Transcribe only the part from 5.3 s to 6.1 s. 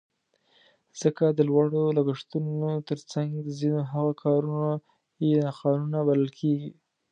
ناقانونه